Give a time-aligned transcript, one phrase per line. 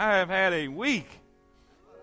[0.00, 1.06] I have had a week.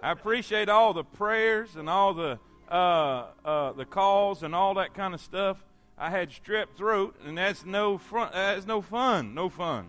[0.03, 2.37] I appreciate all the prayers and all the
[2.69, 5.57] uh, uh, the calls and all that kind of stuff.
[5.97, 8.29] I had strep throat, and that's no fun.
[8.31, 9.33] That's no fun.
[9.33, 9.87] No fun.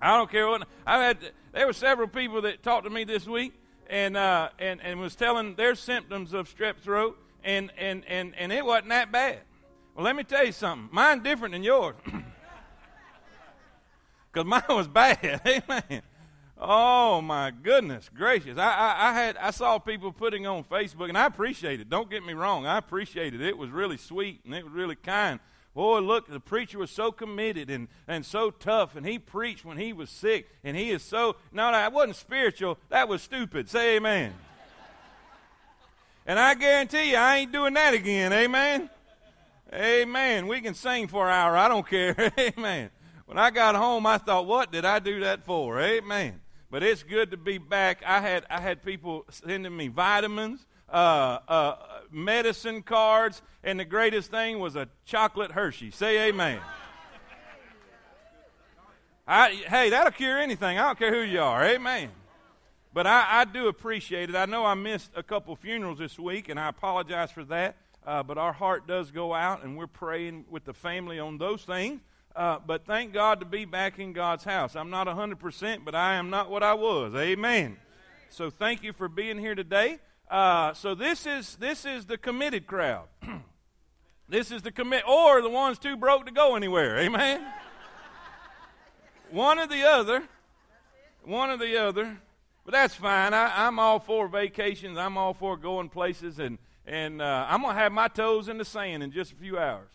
[0.00, 0.68] I don't care what.
[0.86, 1.18] I had.
[1.52, 3.52] There were several people that talked to me this week,
[3.90, 8.52] and uh, and and was telling their symptoms of strep throat, and and and and
[8.52, 9.40] it wasn't that bad.
[9.96, 10.88] Well, let me tell you something.
[10.92, 11.96] Mine different than yours,
[14.32, 15.40] because mine was bad.
[15.68, 16.02] Amen.
[16.60, 18.58] Oh my goodness gracious!
[18.58, 21.88] I, I, I, had I saw people putting on Facebook, and I appreciate it.
[21.88, 23.40] Don't get me wrong, I appreciate it.
[23.40, 25.38] It was really sweet and it was really kind.
[25.72, 29.76] Boy, look, the preacher was so committed and, and so tough, and he preached when
[29.76, 32.76] he was sick, and he is so no, that wasn't spiritual.
[32.88, 33.70] That was stupid.
[33.70, 34.34] Say amen.
[36.26, 38.32] and I guarantee you, I ain't doing that again.
[38.32, 38.90] Amen.
[39.72, 40.48] Amen.
[40.48, 41.56] We can sing for an hour.
[41.56, 42.32] I don't care.
[42.38, 42.90] amen.
[43.26, 45.78] When I got home, I thought, what did I do that for?
[45.80, 46.40] Amen.
[46.70, 48.02] But it's good to be back.
[48.06, 51.76] I had I had people sending me vitamins, uh, uh,
[52.10, 55.90] medicine cards, and the greatest thing was a chocolate Hershey.
[55.90, 56.60] Say amen.
[59.26, 60.78] I, hey, that'll cure anything.
[60.78, 61.62] I don't care who you are.
[61.62, 62.08] Amen.
[62.94, 64.36] But I, I do appreciate it.
[64.36, 67.76] I know I missed a couple funerals this week, and I apologize for that.
[68.06, 71.62] Uh, but our heart does go out, and we're praying with the family on those
[71.62, 72.00] things.
[72.36, 74.76] Uh, but thank God to be back in God's house.
[74.76, 77.14] I'm not 100%, but I am not what I was.
[77.14, 77.78] Amen.
[78.30, 79.98] So thank you for being here today.
[80.30, 83.06] Uh, so this is this is the committed crowd.
[84.28, 86.98] this is the commit, or the ones too broke to go anywhere.
[86.98, 87.44] Amen.
[89.30, 90.24] one or the other.
[91.24, 92.18] One or the other.
[92.64, 93.32] But that's fine.
[93.32, 94.98] I, am all for vacations.
[94.98, 98.64] I'm all for going places, and and uh, I'm gonna have my toes in the
[98.64, 99.88] sand in just a few hours.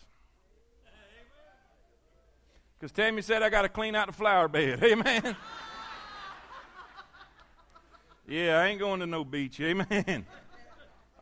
[2.84, 4.84] Because Tammy said I got to clean out the flower bed.
[4.84, 5.34] Amen.
[8.28, 9.58] yeah, I ain't going to no beach.
[9.58, 10.26] Amen.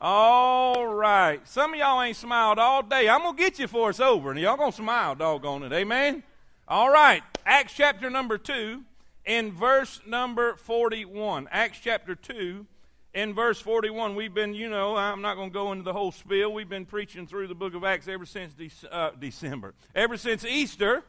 [0.00, 1.46] All right.
[1.46, 3.08] Some of y'all ain't smiled all day.
[3.08, 5.72] I'm going to get you before it's over, and y'all going to smile, doggone it.
[5.72, 6.24] Amen.
[6.66, 7.22] All right.
[7.46, 8.82] Acts chapter number 2
[9.24, 11.46] in verse number 41.
[11.52, 12.66] Acts chapter 2
[13.14, 14.16] in verse 41.
[14.16, 16.52] We've been, you know, I'm not going to go into the whole spiel.
[16.52, 20.44] We've been preaching through the book of Acts ever since De- uh, December, ever since
[20.44, 21.04] Easter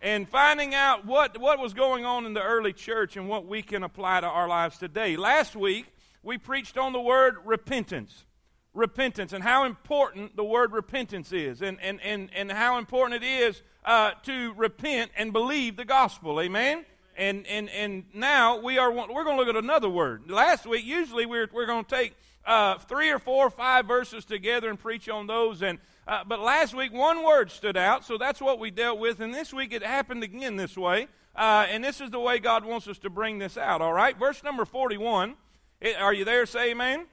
[0.00, 3.62] and finding out what, what was going on in the early church and what we
[3.62, 5.16] can apply to our lives today.
[5.16, 5.86] Last week,
[6.22, 8.24] we preached on the word repentance.
[8.72, 13.26] Repentance and how important the word repentance is, and, and, and, and how important it
[13.26, 16.40] is uh, to repent and believe the gospel.
[16.40, 16.84] Amen?
[17.20, 20.30] And, and, and now we are, we're going to look at another word.
[20.30, 22.14] Last week, usually we're, we're going to take
[22.46, 25.60] uh, three or four or five verses together and preach on those.
[25.60, 29.20] And uh, but last week, one word stood out, so that's what we dealt with.
[29.20, 31.08] And this week, it happened again this way.
[31.36, 34.18] Uh, and this is the way God wants us to bring this out, all right?
[34.18, 35.34] Verse number 41.
[35.82, 36.46] It, are you there?
[36.46, 37.00] Say amen.
[37.00, 37.06] amen.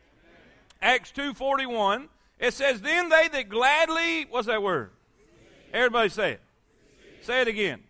[0.81, 2.07] Acts 2.41.
[2.39, 4.91] It says, Then they that gladly, what's that word?
[5.73, 6.41] Everybody say it.
[7.23, 7.83] Say it again.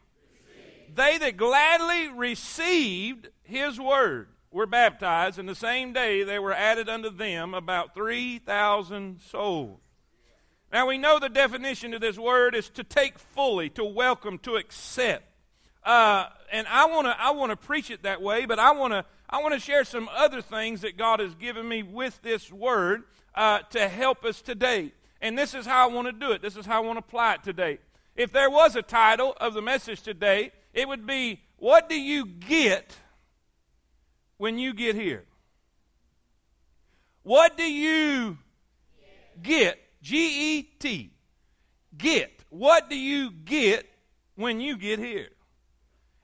[0.97, 6.89] They that gladly received his word were baptized, and the same day there were added
[6.89, 9.79] unto them about 3,000 souls.
[10.73, 14.55] Now we know the definition of this word is to take fully, to welcome, to
[14.55, 15.23] accept.
[15.83, 18.93] Uh, and I want to I want to preach it that way, but I want
[18.93, 22.51] to I want to share some other things that God has given me with this
[22.51, 23.03] word
[23.35, 24.93] uh, to help us today.
[25.21, 26.41] And this is how I want to do it.
[26.41, 27.77] This is how I want to apply it today.
[28.15, 32.25] If there was a title of the message today, it would be "What do you
[32.25, 32.95] get
[34.37, 35.25] when you get here?"
[37.23, 38.37] What do you
[39.41, 41.11] get G E T.
[41.97, 42.45] Get.
[42.49, 43.85] What do you get
[44.35, 45.29] when you get here?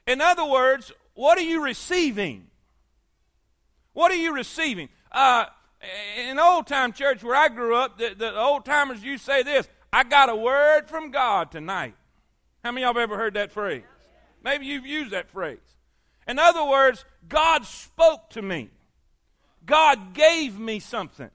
[0.07, 2.47] In other words, what are you receiving?
[3.93, 4.89] What are you receiving?
[5.11, 5.45] Uh,
[6.17, 9.43] in old time church where I grew up, the, the old timers used to say
[9.43, 11.95] this I got a word from God tonight.
[12.63, 13.83] How many of y'all have ever heard that phrase?
[14.43, 15.59] Maybe you've used that phrase.
[16.27, 18.69] In other words, God spoke to me.
[19.65, 21.29] God gave me something.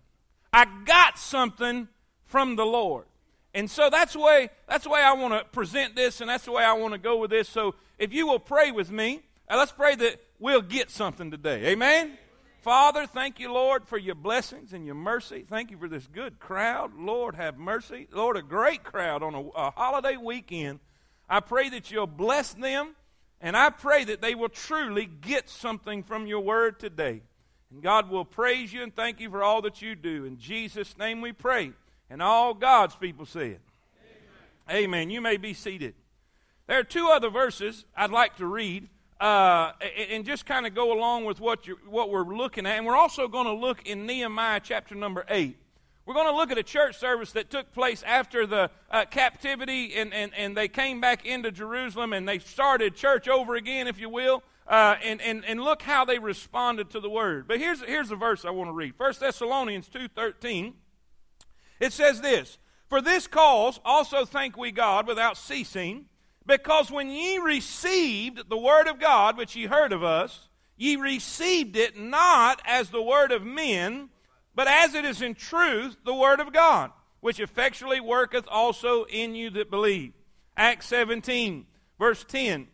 [0.53, 1.89] I got something
[2.25, 3.07] from the Lord.
[3.55, 6.45] And so that's the way that's the way I want to present this, and that's
[6.45, 7.49] the way I want to go with this.
[7.49, 11.67] So if you will pray with me, uh, let's pray that we'll get something today.
[11.67, 12.19] Amen.
[12.61, 15.47] Father, thank you, Lord, for your blessings and your mercy.
[15.49, 16.93] Thank you for this good crowd.
[16.95, 18.09] Lord, have mercy.
[18.13, 20.81] Lord, a great crowd on a, a holiday weekend.
[21.29, 22.95] I pray that you'll bless them,
[23.41, 27.23] and I pray that they will truly get something from your word today.
[27.71, 30.25] And God will praise you and thank you for all that you do.
[30.25, 31.73] In Jesus' name we pray.
[32.11, 33.61] And all God's people said,
[34.69, 34.85] Amen.
[34.85, 35.11] Amen.
[35.11, 35.95] You may be seated.
[36.67, 38.89] There are two other verses I'd like to read
[39.21, 39.73] uh,
[40.11, 42.77] and just kind of go along with what, you what we're looking at.
[42.77, 45.57] And we're also going to look in Nehemiah chapter number 8.
[46.09, 49.95] We're going to look at a church service that took place after the uh, captivity,
[49.95, 54.01] and, and, and they came back into Jerusalem and they started church over again, if
[54.01, 54.43] you will.
[54.67, 57.47] Uh, and, and, and look how they responded to the word.
[57.47, 60.73] But here's, here's the verse I want to read 1 Thessalonians 2.13.
[61.79, 62.57] It says this
[62.89, 66.07] For this cause also thank we God without ceasing
[66.47, 71.77] because when ye received the word of God, which ye heard of us, ye received
[71.77, 74.09] it not as the word of men,
[74.59, 76.91] but as it is in truth the word of God,
[77.21, 80.15] which effectually worketh also in you that believe.
[80.57, 81.65] Acts 17,
[81.97, 82.67] verse 10.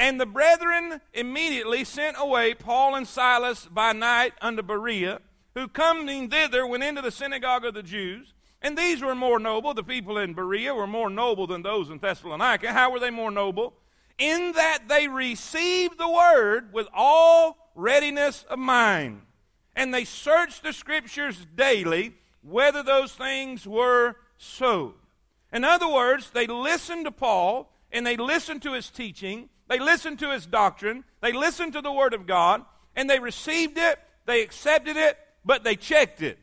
[0.00, 5.20] And the brethren immediately sent away Paul and Silas by night unto Berea,
[5.54, 9.74] who coming thither went into the synagogue of the Jews and these were more noble.
[9.74, 12.72] The people in Berea were more noble than those in Thessalonica.
[12.72, 13.74] How were they more noble?
[14.18, 19.22] In that they received the word with all readiness of mind.
[19.78, 24.94] And they searched the scriptures daily whether those things were so.
[25.52, 30.18] In other words, they listened to Paul and they listened to his teaching, they listened
[30.18, 32.64] to his doctrine, they listened to the word of God,
[32.96, 36.40] and they received it, they accepted it, but they checked it.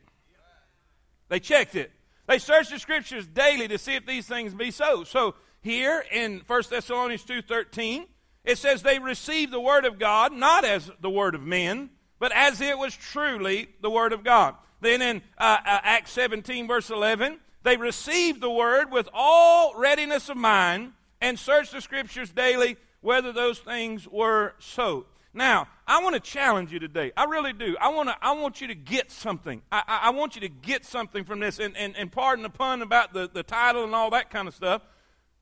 [1.28, 1.92] They checked it.
[2.26, 5.04] They searched the scriptures daily to see if these things be so.
[5.04, 8.06] So here in 1 Thessalonians 2.13,
[8.44, 12.32] it says they received the word of God not as the word of men, but
[12.32, 14.54] as it was truly the word of God.
[14.80, 20.28] Then in uh, uh, Acts 17, verse 11, they received the word with all readiness
[20.28, 25.06] of mind and searched the scriptures daily whether those things were so.
[25.32, 27.12] Now, I want to challenge you today.
[27.16, 27.76] I really do.
[27.80, 28.16] I want to.
[28.22, 29.62] I want you to get something.
[29.70, 31.58] I, I, I, want you to get something from this.
[31.58, 34.54] And, and, and pardon the pun about the, the title and all that kind of
[34.54, 34.82] stuff.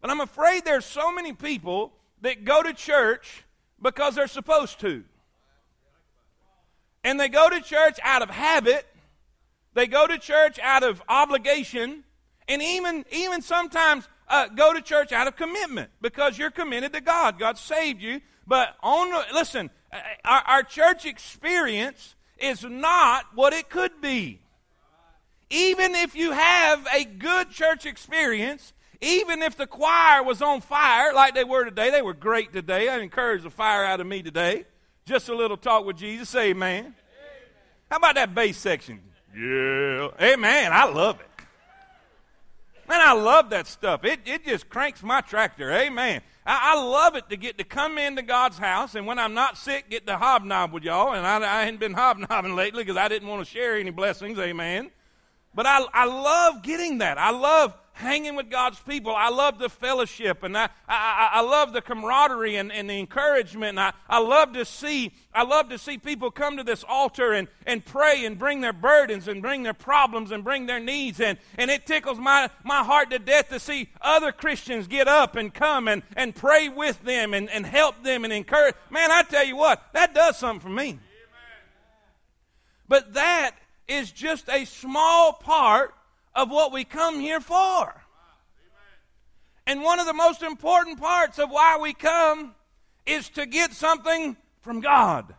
[0.00, 1.92] But I'm afraid there's so many people
[2.22, 3.44] that go to church
[3.80, 5.04] because they're supposed to.
[7.04, 8.86] And they go to church out of habit.
[9.74, 12.02] They go to church out of obligation.
[12.48, 17.00] And even, even sometimes uh, go to church out of commitment because you're committed to
[17.00, 17.38] God.
[17.38, 18.20] God saved you.
[18.46, 19.70] But on, listen,
[20.24, 24.40] our, our church experience is not what it could be.
[25.50, 31.12] Even if you have a good church experience, even if the choir was on fire
[31.12, 32.88] like they were today, they were great today.
[32.88, 34.64] I encourage the fire out of me today.
[35.06, 36.30] Just a little talk with Jesus.
[36.30, 36.78] Say amen.
[36.78, 36.94] amen.
[37.90, 39.00] How about that bass section?
[39.36, 40.08] Yeah.
[40.20, 40.72] Amen.
[40.72, 41.28] I love it.
[42.88, 44.04] Man, I love that stuff.
[44.04, 45.72] It, it just cranks my tractor.
[45.72, 46.20] Amen.
[46.46, 49.56] I, I, love it to get to come into God's house, and when I'm not
[49.56, 51.14] sick, get to hobnob with y'all.
[51.14, 54.38] And I, I hadn't been hobnobbing lately because I didn't want to share any blessings.
[54.38, 54.90] Amen.
[55.54, 57.16] But I, I love getting that.
[57.16, 59.14] I love hanging with God's people.
[59.16, 63.70] I love the fellowship and I, I, I love the camaraderie and, and the encouragement.
[63.70, 67.32] And I, I love to see I love to see people come to this altar
[67.32, 71.20] and, and pray and bring their burdens and bring their problems and bring their needs.
[71.20, 75.34] And, and it tickles my, my heart to death to see other Christians get up
[75.34, 78.76] and come and, and pray with them and, and help them and encourage.
[78.90, 81.00] Man, I tell you what, that does something for me.
[82.86, 83.56] But that
[83.88, 85.94] is just a small part
[86.34, 87.94] of what we come here for.
[89.66, 92.54] And one of the most important parts of why we come
[93.06, 95.34] is to get something from God.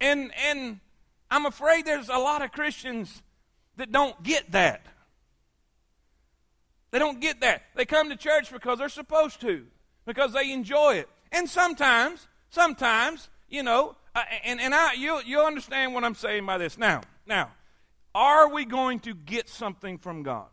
[0.00, 0.80] And and
[1.30, 3.22] I'm afraid there's a lot of Christians
[3.76, 4.86] that don't get that.
[6.90, 7.62] They don't get that.
[7.74, 9.66] They come to church because they're supposed to,
[10.06, 11.08] because they enjoy it.
[11.32, 16.46] And sometimes, sometimes, you know, uh, and, and I, you, you'll understand what I'm saying
[16.46, 16.78] by this.
[16.78, 17.50] Now, now,
[18.14, 20.46] are we going to get something from God?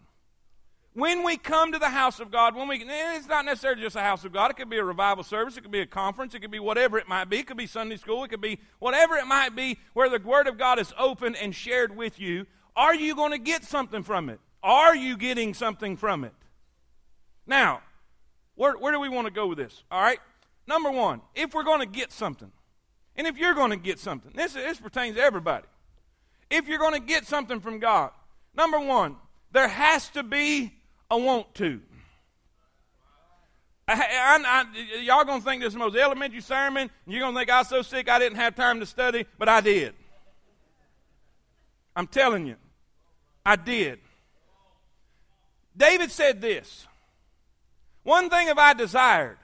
[0.93, 3.95] When we come to the house of God, when we eh, it's not necessarily just
[3.95, 4.51] a house of God.
[4.51, 5.55] It could be a revival service.
[5.55, 6.35] It could be a conference.
[6.35, 7.39] It could be whatever it might be.
[7.39, 8.25] It could be Sunday school.
[8.25, 11.55] It could be whatever it might be where the Word of God is open and
[11.55, 12.45] shared with you.
[12.75, 14.41] Are you going to get something from it?
[14.61, 16.33] Are you getting something from it?
[17.47, 17.81] Now,
[18.55, 19.83] where, where do we want to go with this?
[19.89, 20.19] All right.
[20.67, 22.51] Number one, if we're going to get something,
[23.15, 25.67] and if you're going to get something, this, this pertains to everybody
[26.51, 28.11] if you're going to get something from God,
[28.55, 29.15] number one,
[29.51, 30.73] there has to be
[31.09, 31.81] a want to.
[33.87, 37.49] I, I, I, y'all gonna think this is the most elementary sermon, you're gonna think
[37.49, 39.93] I was so sick I didn't have time to study, but I did.
[41.95, 42.55] I'm telling you,
[43.45, 43.99] I did.
[45.75, 46.87] David said this
[48.03, 49.37] One thing have I desired,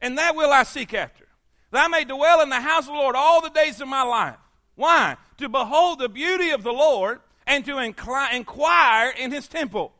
[0.00, 1.26] and that will I seek after,
[1.72, 4.02] that I may dwell in the house of the Lord all the days of my
[4.02, 4.36] life.
[4.74, 5.16] Why?
[5.42, 7.18] To behold the beauty of the Lord
[7.48, 9.92] and to inquire in his temple.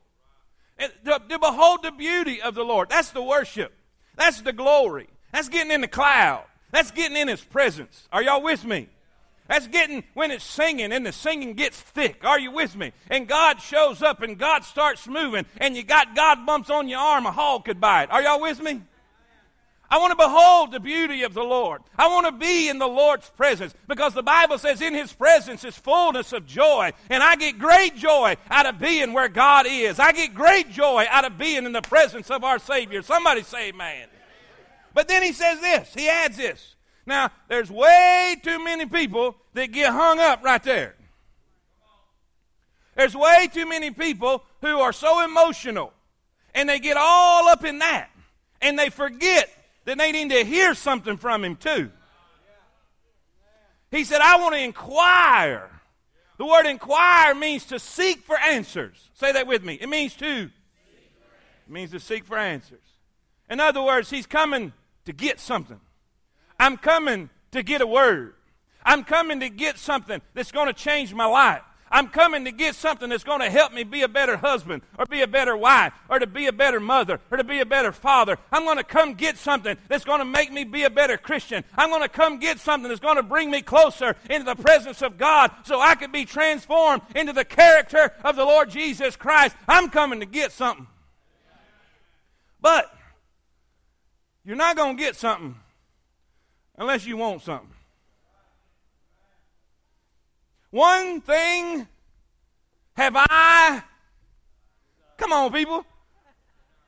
[0.79, 2.89] To, to behold the beauty of the Lord.
[2.89, 3.73] That's the worship.
[4.17, 5.09] That's the glory.
[5.33, 6.45] That's getting in the cloud.
[6.71, 8.09] That's getting in His presence.
[8.13, 8.89] Are y'all with me?
[9.49, 12.25] That's getting when it's singing and the singing gets thick.
[12.25, 12.93] Are you with me?
[13.11, 17.01] And God shows up and God starts moving and you got God bumps on your
[17.01, 18.11] arm, a hog could bite.
[18.11, 18.83] Are y'all with me?
[19.93, 21.83] I want to behold the beauty of the Lord.
[21.99, 25.67] I want to be in the Lord's presence because the Bible says in His presence
[25.67, 26.93] is fullness of joy.
[27.11, 29.99] And I get great joy out of being where God is.
[29.99, 33.03] I get great joy out of being in the presence of our Savior.
[33.03, 34.09] Somebody say amen.
[34.95, 36.75] But then He says this, He adds this.
[37.05, 40.95] Now, there's way too many people that get hung up right there.
[42.97, 45.93] There's way too many people who are so emotional
[46.55, 48.09] and they get all up in that
[48.63, 49.51] and they forget
[49.85, 51.91] that they need to hear something from him too.
[53.91, 55.69] He said, I want to inquire.
[56.39, 59.11] The word inquire means to seek for answers.
[59.15, 59.75] Say that with me.
[59.75, 60.51] It means to.
[61.67, 62.81] It means to seek for answers.
[63.51, 64.73] In other words, he's coming
[65.05, 65.81] to get something.
[66.59, 68.35] I'm coming to get a word.
[68.85, 71.63] I'm coming to get something that's going to change my life.
[71.93, 75.05] I'm coming to get something that's going to help me be a better husband or
[75.05, 77.93] be a better wife or to be a better mother or to be a better
[77.93, 78.39] father.
[78.51, 81.65] I'm going to come get something that's going to make me be a better Christian.
[81.77, 85.03] I'm going to come get something that's going to bring me closer into the presence
[85.03, 89.55] of God so I can be transformed into the character of the Lord Jesus Christ.
[89.69, 90.87] I'm coming to get something.
[92.63, 92.91] But
[94.47, 95.57] you're not going to get something
[96.79, 97.69] unless you want something.
[100.73, 101.87] One thing
[102.95, 103.83] have I,
[105.19, 105.85] come on, people.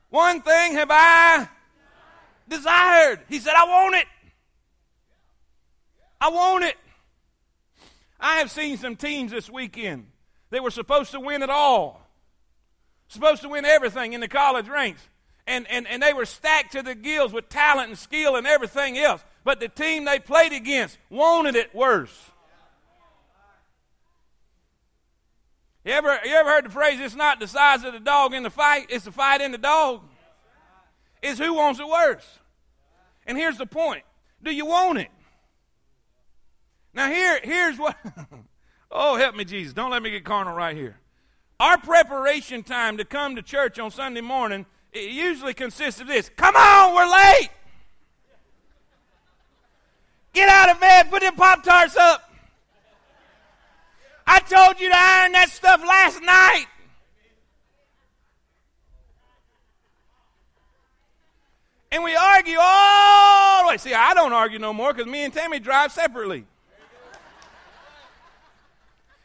[0.08, 1.46] One thing have I
[2.48, 3.20] desired.
[3.28, 4.06] He said, I want it.
[6.18, 6.76] I want it.
[8.18, 10.06] I have seen some teams this weekend
[10.48, 12.08] that were supposed to win it all,
[13.08, 15.06] supposed to win everything in the college ranks.
[15.46, 18.96] And, and, and they were stacked to the gills with talent and skill and everything
[18.96, 19.22] else.
[19.44, 22.30] But the team they played against wanted it worse.
[25.84, 28.42] You ever, you ever heard the phrase, it's not the size of the dog in
[28.42, 30.02] the fight, it's the fight in the dog?
[31.22, 32.38] It's who wants it worse.
[33.26, 34.02] And here's the point
[34.42, 35.08] do you want it?
[36.92, 37.96] Now, here, here's what.
[38.90, 39.72] oh, help me, Jesus.
[39.72, 40.96] Don't let me get carnal right here.
[41.58, 46.30] Our preparation time to come to church on Sunday morning it usually consists of this
[46.36, 47.50] Come on, we're late.
[50.32, 52.33] Get out of bed, put them Pop Tarts up.
[54.26, 56.66] I told you to iron that stuff last night.
[61.93, 63.76] And we argue all the way.
[63.76, 66.45] See, I don't argue no more because me and Tammy drive separately.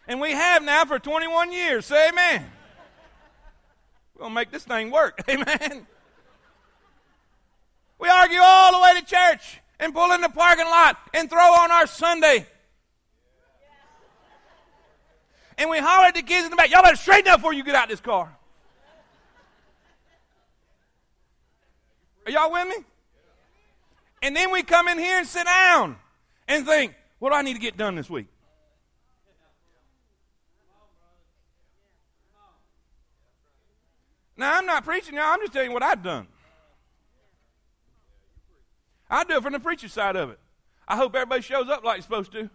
[0.07, 1.85] And we have now for 21 years.
[1.85, 2.45] Say amen.
[4.15, 5.21] We're going to make this thing work.
[5.29, 5.87] Amen.
[7.99, 11.39] We argue all the way to church and pull in the parking lot and throw
[11.39, 12.45] on our Sunday
[15.59, 17.63] and we holler at the kids in the back, y'all better straighten up before you
[17.65, 18.33] get out this car.
[22.25, 22.85] Are y'all with me?
[24.23, 25.97] And then we come in here and sit down
[26.47, 28.27] and think, what do I need to get done this week?
[34.37, 36.27] Now, I'm not preaching y'all, I'm just telling you what I've done.
[39.09, 40.39] I do it from the preacher side of it.
[40.87, 42.49] I hope everybody shows up like it's supposed to.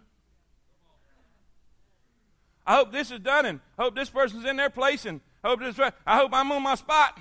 [2.65, 5.79] I hope this is done and hope this person's in their place and hope this
[5.79, 7.19] I hope I'm on my spot.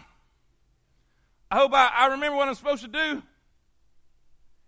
[1.50, 3.22] I hope I, I remember what I'm supposed to do.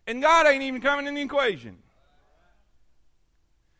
[0.06, 1.78] And God ain't even coming in the equation.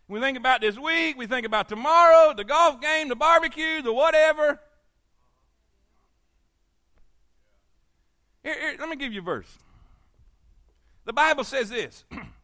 [0.09, 3.93] We think about this week, we think about tomorrow, the golf game, the barbecue, the
[3.93, 4.61] whatever.
[8.43, 9.59] Here, here, let me give you a verse.
[11.05, 12.05] The Bible says this.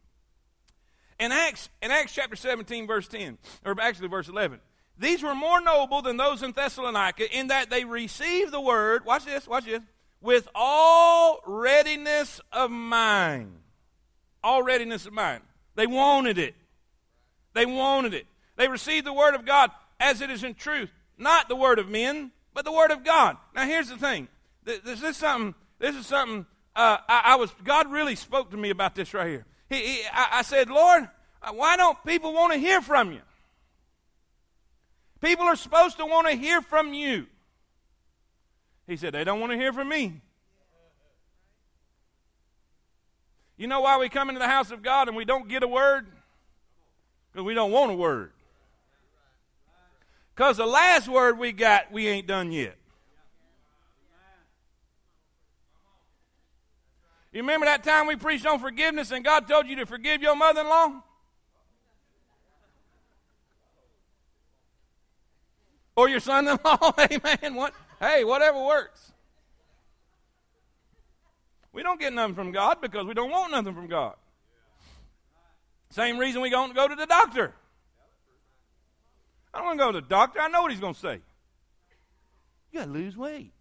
[1.19, 4.59] In Acts, in Acts chapter 17, verse 10, or actually verse 11,
[4.97, 9.25] these were more noble than those in Thessalonica in that they received the word, watch
[9.25, 9.81] this, watch this,
[10.21, 13.59] with all readiness of mind.
[14.43, 15.41] All readiness of mind.
[15.75, 16.55] They wanted it.
[17.53, 18.25] They wanted it.
[18.55, 21.89] They received the word of God as it is in truth, not the word of
[21.89, 23.37] men, but the word of God.
[23.55, 24.27] Now, here's the thing.
[24.63, 25.55] This is something.
[25.79, 26.45] This is something.
[26.75, 27.51] Uh, I, I was.
[27.63, 29.45] God really spoke to me about this right here.
[29.69, 31.07] He, he, I, I said, Lord,
[31.53, 33.21] why don't people want to hear from you?
[35.21, 37.27] People are supposed to want to hear from you.
[38.87, 40.21] He said, they don't want to hear from me.
[43.57, 45.67] You know why we come into the house of God and we don't get a
[45.67, 46.07] word?
[47.31, 48.31] Because we don't want a word.
[50.35, 52.75] Because the last word we got, we ain't done yet.
[57.33, 60.35] You remember that time we preached on forgiveness and God told you to forgive your
[60.35, 61.03] mother in law?
[65.95, 66.93] Or your son in law?
[66.99, 67.55] Amen.
[67.55, 67.73] What?
[67.99, 69.11] Hey, whatever works.
[71.71, 74.13] We don't get nothing from God because we don't want nothing from God.
[75.89, 77.53] Same reason we don't go to the doctor.
[79.51, 80.39] I don't want to go to the doctor.
[80.39, 81.19] I know what he's going to say.
[82.71, 83.51] You got to lose weight.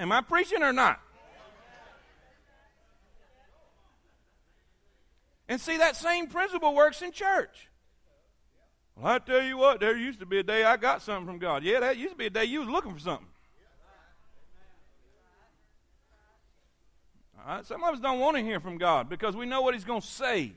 [0.00, 0.98] Am I preaching or not?
[5.46, 7.68] And see, that same principle works in church.
[8.96, 11.38] Well, I tell you what, there used to be a day I got something from
[11.38, 11.62] God.
[11.64, 13.26] Yeah, that used to be a day you was looking for something.
[17.38, 19.74] All right, some of us don't want to hear from God because we know what
[19.74, 20.52] He's going to say.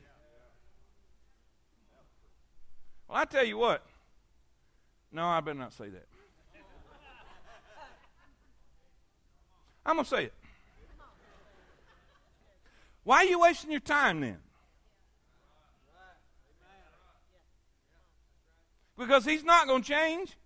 [3.08, 3.84] Well, I tell you what.
[5.12, 6.06] No, I better not say that.
[9.84, 10.34] I'm going to say it.
[13.02, 14.38] Why are you wasting your time then?
[18.96, 20.36] Because he's not going to change.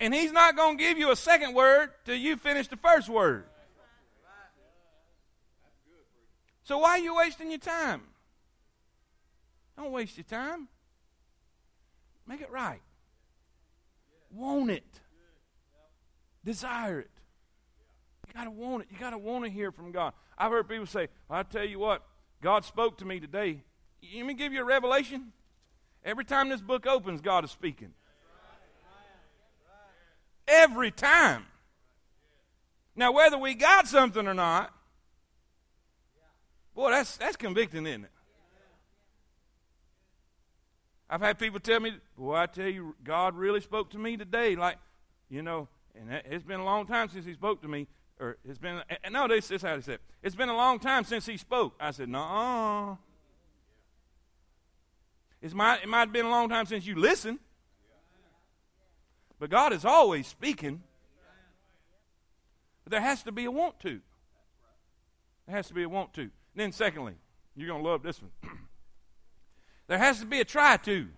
[0.00, 3.08] And he's not going to give you a second word till you finish the first
[3.08, 3.44] word.
[6.64, 8.02] So why are you wasting your time?
[9.76, 10.66] Don't waste your time.
[12.26, 12.82] Make it right.
[14.32, 15.00] Want it.
[16.44, 17.10] Desire it.
[18.32, 18.88] You got to want it.
[18.90, 20.14] You got to want to hear from God.
[20.38, 22.02] I've heard people say, I tell you what,
[22.40, 23.62] God spoke to me today.
[24.16, 25.32] Let me give you a revelation.
[26.02, 27.92] Every time this book opens, God is speaking.
[30.48, 31.44] Every time.
[32.96, 34.72] Now, whether we got something or not,
[36.74, 38.10] boy, that's, that's convicting, isn't it?
[41.08, 44.56] I've had people tell me, boy, I tell you, God really spoke to me today.
[44.56, 44.78] Like,
[45.28, 47.86] you know, and it's been a long time since He spoke to me.
[48.22, 48.80] Or it's been,
[49.10, 50.00] no, this is how they said it.
[50.22, 51.74] It's been a long time since He spoke.
[51.80, 52.96] I said, no.
[55.40, 57.40] It might, it might have been a long time since you listened.
[59.40, 60.84] But God is always speaking.
[62.84, 64.00] But there has to be a want to.
[65.48, 66.20] There has to be a want to.
[66.20, 67.14] And then, secondly,
[67.56, 68.30] you're going to love this one.
[69.88, 71.08] there has to be a try to.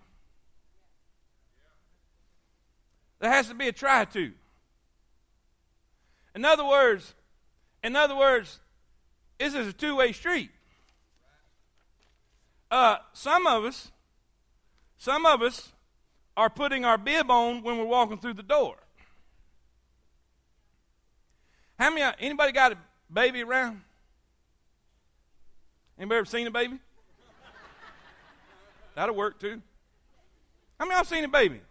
[3.19, 4.31] There has to be a try to.
[6.35, 7.15] In other words,
[7.81, 8.59] in other words,
[9.39, 10.51] this is a two-way street.
[12.69, 13.91] Uh, some of us
[14.97, 15.71] some of us
[16.35, 18.75] are putting our bib on when we're walking through the door.
[21.77, 22.77] How many anybody got a
[23.11, 23.81] baby around?
[25.97, 26.79] Anybody ever seen a baby?
[28.95, 29.61] That'll work too.
[30.79, 31.61] How many of y'all seen a baby?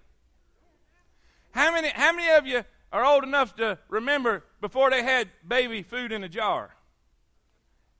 [1.50, 2.62] How many how many of you
[2.94, 6.74] are old enough to remember before they had baby food in a jar?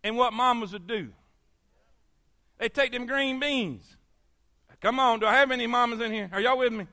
[0.03, 1.11] And what mamas would do?
[2.59, 3.97] They take them green beans
[4.85, 6.29] Come on, do I have any mamas in here?
[6.31, 6.87] Are y'all with me?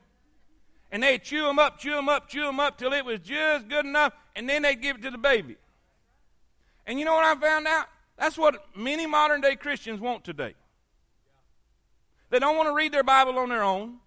[0.90, 3.68] And they'd chew them up, chew them up, chew them up till it was just
[3.68, 5.56] good enough, and then they'd give it to the baby.
[6.86, 7.84] And you know what I found out?
[8.16, 10.54] That's what many modern day Christians want today.
[12.30, 13.98] They don't want to read their Bible on their own.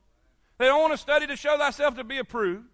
[0.58, 2.66] They don't want to study to show thyself to be approved.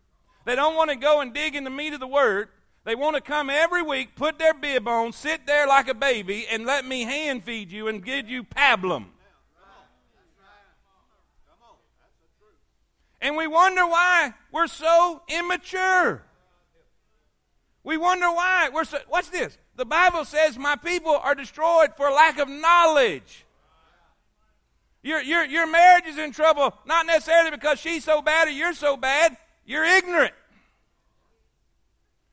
[0.45, 2.49] They don't want to go and dig in the meat of the Word.
[2.83, 6.47] They want to come every week, put their bib on, sit there like a baby,
[6.49, 9.05] and let me hand feed you and give you pablum.
[13.21, 16.23] And we wonder why we're so immature.
[17.83, 18.69] We wonder why.
[18.73, 19.57] We're so, what's this?
[19.75, 23.45] The Bible says, My people are destroyed for lack of knowledge.
[25.03, 28.73] Your, your, your marriage is in trouble, not necessarily because she's so bad or you're
[28.73, 29.35] so bad.
[29.71, 30.33] You're ignorant.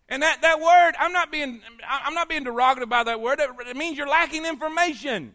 [0.08, 3.40] And that, that word, I'm not being I'm not being derogative by that word.
[3.40, 5.34] It means you're lacking information.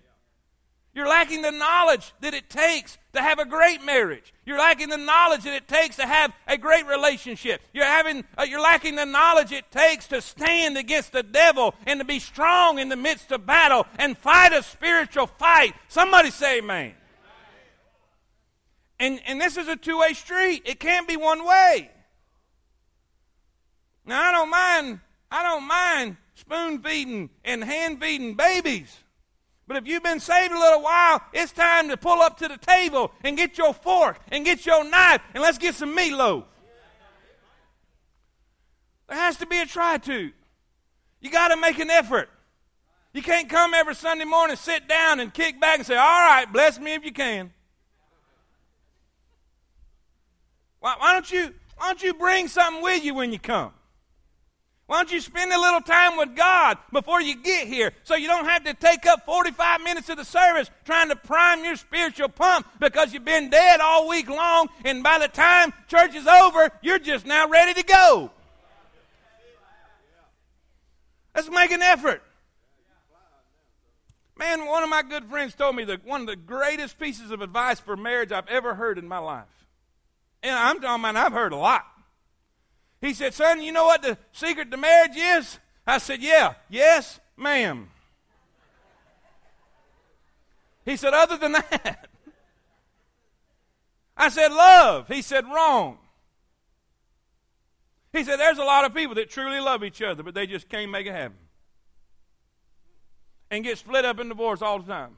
[0.94, 4.34] You're lacking the knowledge that it takes to have a great marriage.
[4.46, 7.62] You're lacking the knowledge that it takes to have a great relationship.
[7.74, 12.02] You're, having, uh, you're lacking the knowledge it takes to stand against the devil and
[12.02, 15.74] to be strong in the midst of battle and fight a spiritual fight.
[15.88, 16.96] Somebody say amen.
[19.04, 21.92] And, and this is a two way street, it can't be one way.
[24.06, 28.98] Now, I don't mind, I don't mind spoon feeding and hand feeding babies.
[29.68, 32.56] But if you've been saved a little while, it's time to pull up to the
[32.56, 36.46] table and get your fork and get your knife and let's get some meatloaf.
[39.10, 40.32] There has to be a try to.
[41.20, 42.30] You got to make an effort.
[43.12, 46.46] You can't come every Sunday morning, sit down, and kick back and say, All right,
[46.54, 47.52] bless me if you can.
[50.84, 53.72] Why, why, don't you, why don't you bring something with you when you come?
[54.86, 58.28] Why don't you spend a little time with God before you get here so you
[58.28, 62.28] don't have to take up 45 minutes of the service trying to prime your spiritual
[62.28, 66.69] pump because you've been dead all week long and by the time church is over,
[66.82, 68.30] you're just now ready to go.
[71.34, 72.22] Let's make an effort.
[74.38, 77.41] Man, one of my good friends told me that one of the greatest pieces of
[77.41, 79.62] advice for marriage I've ever heard in my life.
[80.43, 81.86] And I'm talking about, I've heard a lot.
[83.01, 85.58] He said, Son, you know what the secret to marriage is?
[85.88, 87.89] I said, Yeah, yes, ma'am.
[90.86, 92.08] He said, Other than that,
[94.15, 95.08] I said, Love.
[95.08, 95.97] He said, Wrong.
[98.12, 100.69] He said, There's a lot of people that truly love each other, but they just
[100.69, 101.38] can't make it happen
[103.49, 105.17] and get split up and divorced all the time.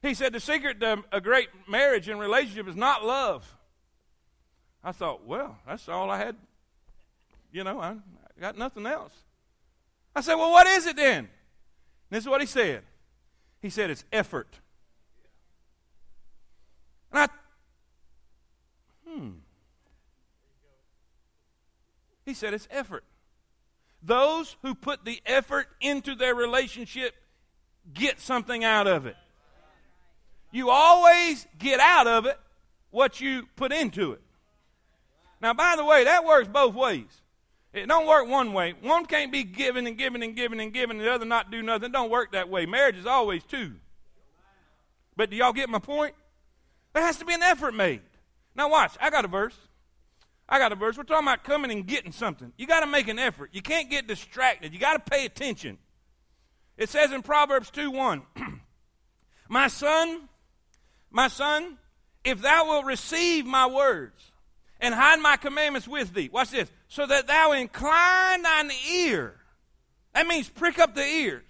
[0.00, 3.57] He said the secret to a great marriage and relationship is not love.
[4.88, 6.34] I thought, well, that's all I had.
[7.52, 9.12] You know, I, I got nothing else.
[10.16, 11.18] I said, well, what is it then?
[11.18, 11.28] And
[12.08, 12.84] this is what he said.
[13.60, 14.48] He said it's effort.
[17.12, 17.28] And I,
[19.06, 19.28] hmm.
[22.24, 23.04] He said it's effort.
[24.02, 27.14] Those who put the effort into their relationship
[27.92, 29.16] get something out of it.
[30.50, 32.40] You always get out of it
[32.90, 34.22] what you put into it.
[35.40, 37.22] Now, by the way, that works both ways.
[37.72, 38.74] It don't work one way.
[38.80, 41.62] One can't be giving and giving and giving and giving, and the other not do
[41.62, 41.90] nothing.
[41.90, 42.66] It don't work that way.
[42.66, 43.74] Marriage is always two.
[45.16, 46.14] But do y'all get my point?
[46.94, 48.00] There has to be an effort made.
[48.54, 49.56] Now watch, I got a verse.
[50.48, 50.96] I got a verse.
[50.96, 52.52] We're talking about coming and getting something.
[52.56, 53.50] You got to make an effort.
[53.52, 54.72] You can't get distracted.
[54.72, 55.76] You got to pay attention.
[56.78, 58.22] It says in Proverbs 2 1,
[59.48, 60.28] My son,
[61.10, 61.78] my son,
[62.22, 64.27] if thou wilt receive my words
[64.80, 69.34] and hide my commandments with thee, watch this, so that thou incline thine ear.
[70.14, 71.44] That means prick up the ears.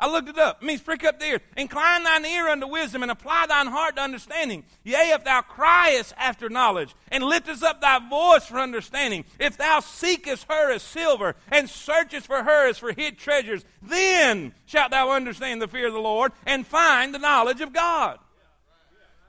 [0.00, 0.62] I looked it up.
[0.62, 1.40] It means prick up the ear.
[1.56, 4.64] Incline thine ear unto wisdom and apply thine heart to understanding.
[4.82, 9.80] Yea, if thou criest after knowledge and liftest up thy voice for understanding, if thou
[9.80, 15.10] seekest her as silver and searchest for her as for hid treasures, then shalt thou
[15.10, 18.18] understand the fear of the Lord and find the knowledge of God.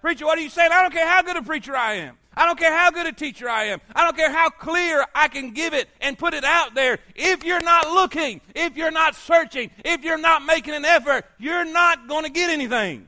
[0.02, 0.72] Preacher, what are you saying?
[0.72, 2.18] I don't care how good a preacher I am.
[2.38, 3.80] I don't care how good a teacher I am.
[3.95, 7.00] I don't care how clear I can give it and put it out there.
[7.15, 11.65] If you're not looking, if you're not searching, if you're not making an effort, you're
[11.65, 13.08] not going to get anything.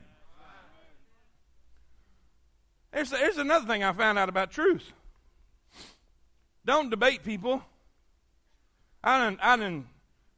[2.92, 4.92] There's, there's another thing I found out about truth.
[6.64, 7.62] Don't debate people.
[9.04, 9.86] I didn't, I didn't,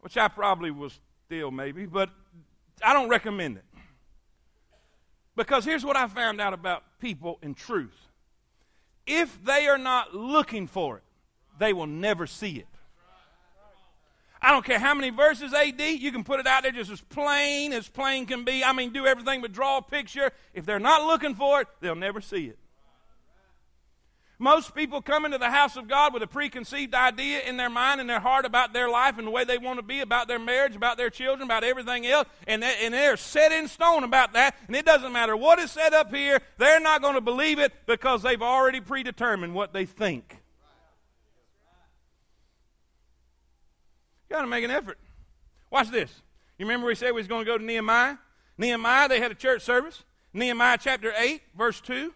[0.01, 2.11] which I probably was still maybe, but
[2.85, 3.65] I don't recommend it.
[5.37, 8.10] Because here's what I found out about people in truth
[9.11, 11.03] if they are not looking for it,
[11.59, 12.67] they will never see it.
[14.43, 17.01] I don't care how many verses AD, you can put it out there just as
[17.01, 18.65] plain as plain can be.
[18.65, 20.31] I mean, do everything but draw a picture.
[20.55, 22.59] If they're not looking for it, they'll never see it.
[24.43, 28.01] Most people come into the house of God with a preconceived idea in their mind
[28.01, 30.39] and their heart about their life and the way they want to be, about their
[30.39, 34.33] marriage, about their children, about everything else, and, they, and they're set in stone about
[34.33, 34.57] that.
[34.67, 37.75] And it doesn't matter what is said up here, they're not going to believe it
[37.85, 40.39] because they've already predetermined what they think.
[44.31, 44.97] You got to make an effort.
[45.69, 46.23] Watch this.
[46.59, 48.17] You remember we said we was going to go to Nehemiah?
[48.57, 50.03] Nehemiah, they had a church service.
[50.33, 52.15] Nehemiah chapter 8, verse 2.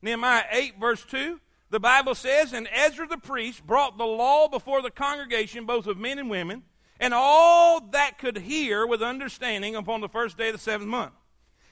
[0.00, 1.38] Nehemiah 8, verse 2
[1.70, 5.96] the Bible says, And Ezra the priest brought the law before the congregation, both of
[5.96, 6.64] men and women,
[6.98, 11.12] and all that could hear with understanding upon the first day of the seventh month.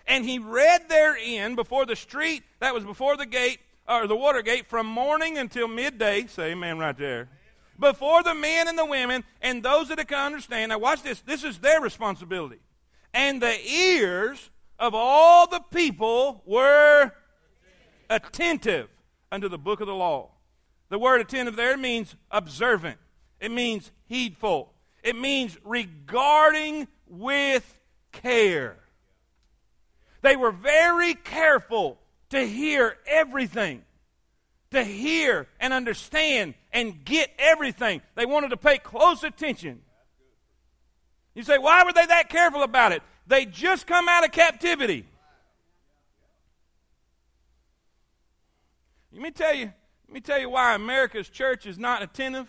[0.06, 4.40] And he read therein before the street that was before the gate, or the water
[4.40, 6.26] gate, from morning until midday.
[6.26, 7.28] Say amen right there.
[7.78, 10.70] Before the men and the women, and those that can understand.
[10.70, 11.20] Now, watch this.
[11.20, 12.58] This is their responsibility.
[13.12, 17.12] And the ears of all the people were
[18.10, 18.88] attentive
[19.30, 20.30] unto the book of the law.
[20.88, 22.98] The word attentive there means observant,
[23.40, 27.78] it means heedful, it means regarding with
[28.12, 28.76] care.
[30.22, 31.98] They were very careful
[32.30, 33.82] to hear everything,
[34.72, 38.02] to hear and understand and get everything.
[38.14, 39.80] They wanted to pay close attention.
[41.34, 43.02] You say, why were they that careful about it?
[43.26, 45.04] They just come out of captivity.
[49.12, 49.72] Let me tell you,
[50.06, 52.48] let me tell you why America's church is not attentive.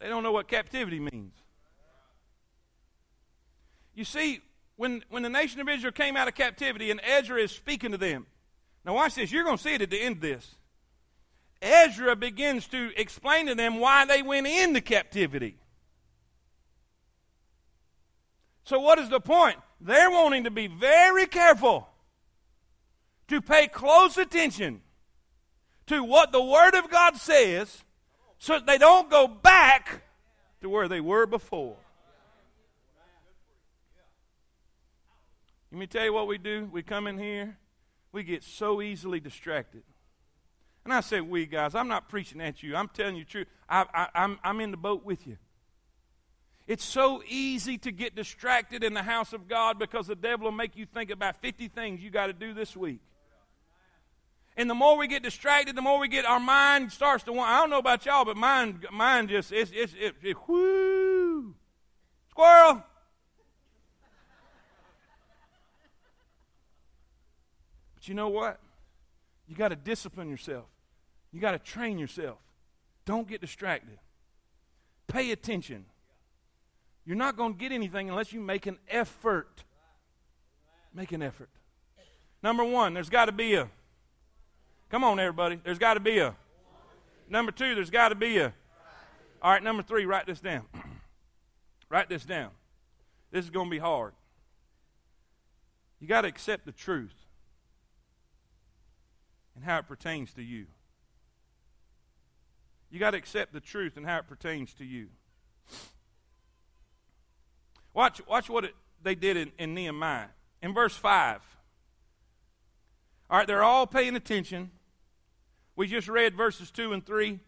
[0.00, 1.32] They don't know what captivity means.
[3.94, 4.40] You see,
[4.76, 7.98] when, when the nation of Israel came out of captivity and Ezra is speaking to
[7.98, 8.26] them,
[8.84, 9.30] Now, watch this.
[9.30, 10.56] You're going to see it at the end of this.
[11.62, 15.56] Ezra begins to explain to them why they went into captivity.
[18.64, 19.56] So, what is the point?
[19.80, 21.88] They're wanting to be very careful
[23.28, 24.82] to pay close attention
[25.86, 27.84] to what the Word of God says
[28.38, 30.02] so that they don't go back
[30.60, 31.76] to where they were before.
[35.70, 36.68] Let me tell you what we do.
[36.70, 37.56] We come in here,
[38.12, 39.82] we get so easily distracted.
[40.84, 42.76] And I say, we guys, I'm not preaching at you.
[42.76, 43.46] I'm telling you the truth.
[43.68, 45.38] I, I, I'm, I'm in the boat with you.
[46.66, 50.52] It's so easy to get distracted in the house of God because the devil will
[50.52, 53.00] make you think about 50 things you got to do this week.
[54.56, 57.50] And the more we get distracted, the more we get our mind starts to want.
[57.50, 61.54] I don't know about y'all, but mine, mine just it's it's it, it whoo
[62.30, 62.84] squirrel.
[67.94, 68.60] But you know what?
[69.48, 70.66] You got to discipline yourself.
[71.32, 72.38] You got to train yourself.
[73.04, 73.98] Don't get distracted.
[75.08, 75.84] Pay attention.
[77.04, 79.64] You're not going to get anything unless you make an effort.
[80.94, 81.50] Make an effort.
[82.42, 83.68] Number one, there's got to be a.
[84.94, 85.58] Come on, everybody.
[85.64, 86.36] There's got to be a.
[87.28, 88.54] Number two, there's got to be a.
[89.42, 90.66] All right, number three, write this down.
[91.90, 92.50] write this down.
[93.32, 94.12] This is going to be hard.
[95.98, 97.26] You got to accept the truth
[99.56, 100.66] and how it pertains to you.
[102.88, 105.08] You got to accept the truth and how it pertains to you.
[107.92, 110.28] Watch, watch what it, they did in, in Nehemiah.
[110.62, 111.40] In verse 5.
[113.28, 114.70] All right, they're all paying attention.
[115.76, 117.40] We just read verses 2 and 3.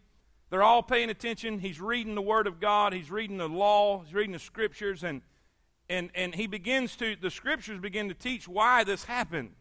[0.49, 1.59] They're all paying attention.
[1.59, 5.21] He's reading the Word of God, he's reading the law, he's reading the Scriptures, and,
[5.89, 9.51] and, and he begins to, the Scriptures begin to teach why this happened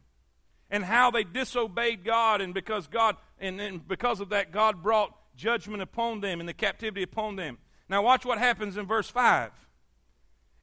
[0.70, 5.12] and how they disobeyed God, and because God, and, and because of that, God brought
[5.36, 7.58] judgment upon them and the captivity upon them.
[7.88, 9.52] Now, watch what happens in verse 5.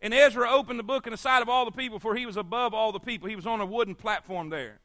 [0.02, 2.36] And Ezra opened the book in the sight of all the people, for he was
[2.36, 3.30] above all the people.
[3.30, 4.82] He was on a wooden platform there.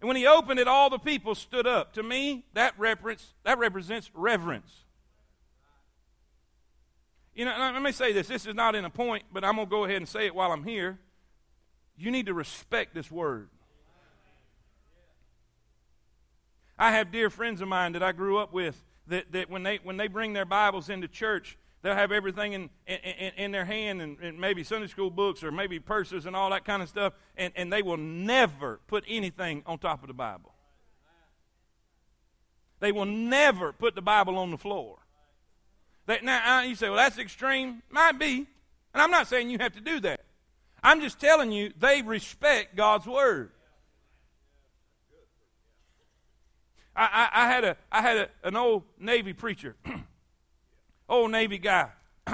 [0.00, 1.92] And when he opened it, all the people stood up.
[1.94, 4.84] To me, that, reference, that represents reverence.
[7.34, 8.26] You know, let me say this.
[8.26, 10.34] This is not in a point, but I'm going to go ahead and say it
[10.34, 10.98] while I'm here.
[11.96, 13.50] You need to respect this word.
[16.78, 19.80] I have dear friends of mine that I grew up with that, that when, they,
[19.82, 24.02] when they bring their Bibles into church, they'll have everything in, in, in their hand
[24.02, 27.14] and, and, maybe Sunday school books or maybe purses and all that kind of stuff,
[27.36, 30.54] and, and they will never put anything on top of the Bible.
[32.80, 34.98] They will never put the Bible on the floor.
[36.06, 37.82] They, now, you say, well, that's extreme.
[37.90, 38.46] Might be.
[38.92, 40.24] And I'm not saying you have to do that.
[40.82, 43.52] I'm just telling you, they respect God's Word.
[46.96, 49.76] I, I, I had, a, I had a, an old Navy preacher
[51.10, 51.90] old Navy guy.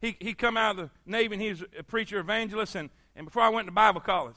[0.00, 2.74] he he come out of the Navy and he was a preacher evangelist.
[2.74, 4.36] And, and before I went to Bible college,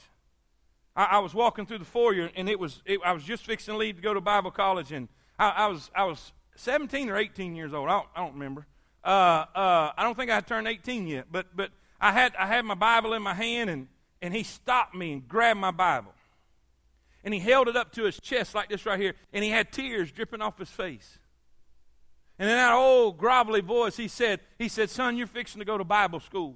[0.95, 3.73] I, I was walking through the foyer and it was it, I was just fixing
[3.73, 7.17] to leave to go to Bible college and I, I was I was 17 or
[7.17, 7.89] 18 years old.
[7.89, 8.67] I don't, I don't remember.
[9.03, 12.45] Uh, uh, I don't think I had turned 18 yet, but but I had I
[12.45, 13.87] had my Bible in my hand and
[14.21, 16.13] and he stopped me and grabbed my Bible.
[17.23, 19.73] And he held it up to his chest like this right here, and he had
[19.73, 21.18] tears dripping off his face.
[22.39, 25.77] And in that old grovelly voice, he said, he said, son, you're fixing to go
[25.77, 26.55] to Bible school.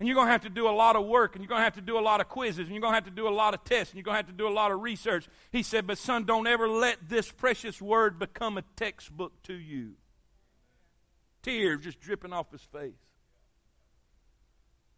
[0.00, 1.64] And you're going to have to do a lot of work, and you're going to
[1.64, 3.30] have to do a lot of quizzes, and you're going to have to do a
[3.30, 5.28] lot of tests, and you're going to have to do a lot of research.
[5.52, 9.92] He said, But son, don't ever let this precious word become a textbook to you.
[11.42, 12.92] Tears just dripping off his face.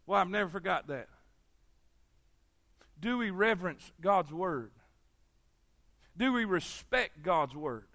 [0.05, 1.07] Well, I've never forgot that.
[2.99, 4.71] Do we reverence God's word?
[6.17, 7.88] Do we respect God's word?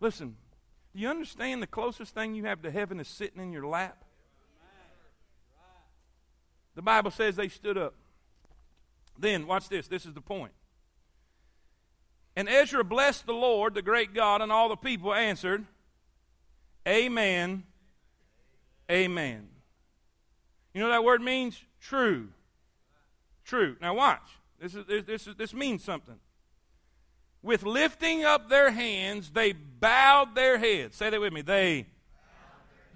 [0.00, 0.36] Listen,
[0.94, 4.04] do you understand the closest thing you have to heaven is sitting in your lap?
[6.74, 7.94] The Bible says they stood up.
[9.18, 9.88] Then, watch this.
[9.88, 10.52] This is the point.
[12.34, 15.64] And Ezra blessed the Lord, the great God, and all the people answered,
[16.86, 17.64] Amen,
[18.90, 19.48] Amen.
[20.72, 21.60] You know that word means?
[21.80, 22.28] True.
[23.44, 23.76] True.
[23.80, 24.28] Now watch.
[24.60, 26.16] This, is, this, is, this means something
[27.42, 30.96] with lifting up their hands, they bowed their heads.
[30.96, 31.42] Say that with me.
[31.42, 31.86] They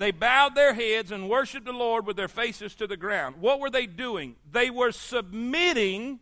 [0.01, 3.37] they bowed their heads and worshiped the Lord with their faces to the ground.
[3.39, 4.37] What were they doing?
[4.51, 6.21] They were submitting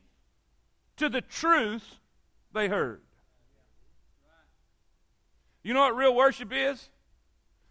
[0.96, 1.94] to the truth
[2.52, 3.00] they heard.
[5.62, 6.88] You know what real worship is?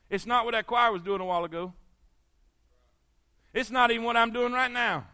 [0.09, 1.73] It's not what that choir was doing a while ago.
[3.53, 5.07] It's not even what I'm doing right now.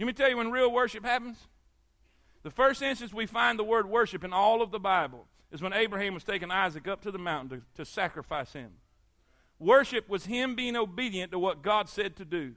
[0.00, 1.36] Let me tell you when real worship happens.
[2.42, 5.74] The first instance we find the word worship in all of the Bible is when
[5.74, 8.70] Abraham was taking Isaac up to the mountain to, to sacrifice him.
[9.58, 12.54] Worship was him being obedient to what God said to do.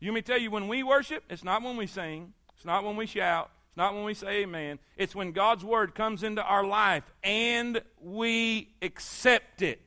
[0.00, 2.96] You may tell you when we worship, it's not when we sing, it's not when
[2.96, 4.78] we shout, it's not when we say amen.
[4.96, 9.82] It's when God's word comes into our life and we accept it.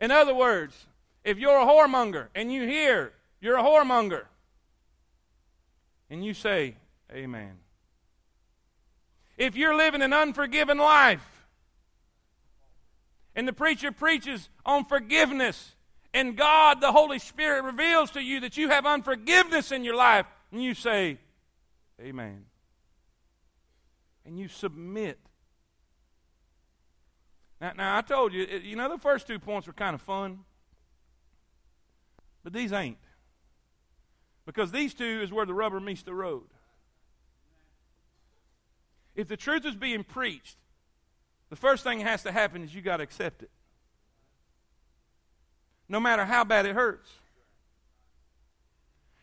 [0.00, 0.86] In other words,
[1.24, 3.12] if you're a whoremonger and you hear
[3.44, 4.24] you're a whoremonger
[6.08, 6.76] and you say
[7.12, 7.58] amen.
[9.36, 11.46] If you're living an unforgiven life
[13.36, 15.74] and the preacher preaches on forgiveness,
[16.14, 20.26] and God, the Holy Spirit, reveals to you that you have unforgiveness in your life,
[20.52, 21.18] and you say,
[22.00, 22.44] Amen.
[24.24, 25.18] And you submit.
[27.60, 30.40] Now, now I told you, you know, the first two points were kind of fun,
[32.44, 32.98] but these ain't.
[34.46, 36.44] Because these two is where the rubber meets the road.
[39.14, 40.56] If the truth is being preached,
[41.50, 43.50] the first thing that has to happen is you got to accept it.
[45.88, 47.10] No matter how bad it hurts.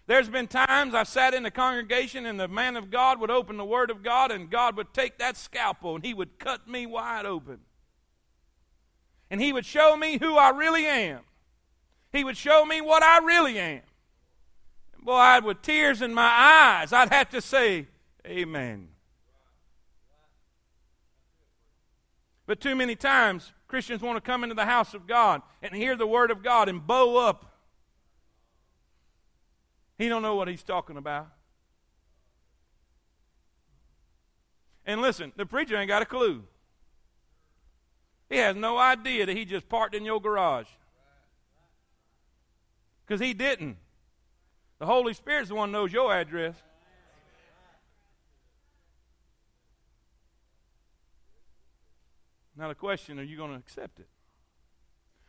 [0.08, 3.58] There's been times I've sat in the congregation and the man of God would open
[3.58, 6.86] the Word of God and God would take that scalpel and he would cut me
[6.86, 7.60] wide open.
[9.30, 11.22] And he would show me who I really am.
[12.12, 13.82] He would show me what I really am.
[15.02, 17.88] Boy, I'd with tears in my eyes, I'd have to say,
[18.26, 18.90] Amen.
[22.46, 25.96] But too many times, Christians want to come into the house of God and hear
[25.96, 27.46] the word of God and bow up.
[29.98, 31.30] He don't know what he's talking about.
[34.86, 36.44] And listen, the preacher ain't got a clue.
[38.30, 40.68] He has no idea that he just parked in your garage.
[43.06, 43.78] Because he didn't.
[44.82, 46.56] The Holy Spirit's the one who knows your address.
[52.58, 54.08] Now, the question are you going to accept it?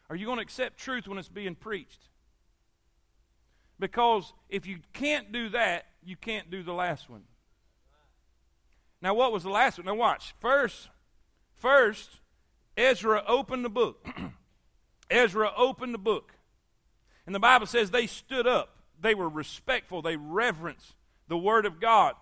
[0.09, 2.09] Are you going to accept truth when it's being preached?
[3.79, 7.25] Because if you can't do that, you can't do the last one.
[9.03, 9.85] Now, what was the last one?
[9.85, 10.33] Now, watch.
[10.41, 10.89] First,
[11.57, 12.21] first,
[12.75, 14.07] Ezra opened the book.
[15.11, 16.37] Ezra opened the book.
[17.27, 18.72] And the Bible says they stood up.
[19.03, 20.01] They were respectful.
[20.01, 20.95] They reverenced
[21.29, 22.15] the Word of God.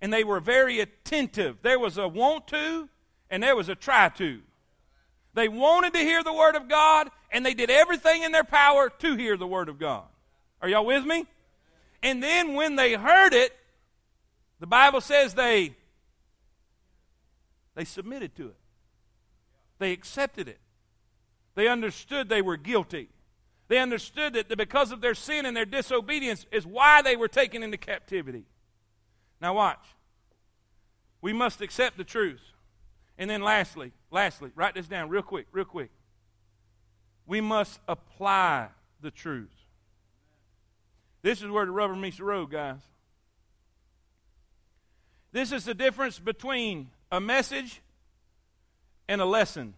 [0.00, 1.58] And they were very attentive.
[1.62, 2.88] There was a want to
[3.30, 4.40] and there was a try to.
[5.34, 8.88] They wanted to hear the Word of God, and they did everything in their power
[9.00, 10.04] to hear the Word of God.
[10.62, 11.26] Are y'all with me?
[12.02, 13.52] And then when they heard it,
[14.60, 15.74] the Bible says they
[17.74, 18.56] they submitted to it.
[19.78, 20.58] They accepted it.
[21.54, 23.10] They understood they were guilty.
[23.68, 27.62] They understood that because of their sin and their disobedience is why they were taken
[27.62, 28.44] into captivity.
[29.40, 29.84] Now watch.
[31.20, 32.42] We must accept the truth.
[33.18, 35.90] And then lastly, lastly, write this down real quick, real quick.
[37.26, 38.68] We must apply
[39.00, 39.50] the truth.
[41.22, 42.78] This is where the rubber meets the road, guys.
[45.32, 47.82] This is the difference between a message
[49.08, 49.74] and a lesson.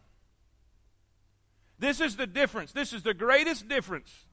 [1.78, 2.72] This is the difference.
[2.72, 4.26] This is the greatest difference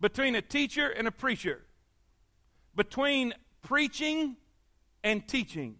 [0.00, 1.62] between a teacher and a preacher,
[2.74, 4.36] between preaching
[5.02, 5.76] and teaching.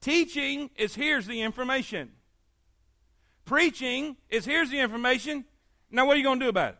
[0.00, 2.12] Teaching is here's the information.
[3.44, 5.44] Preaching is here's the information.
[5.90, 6.78] Now, what are you going to do about it?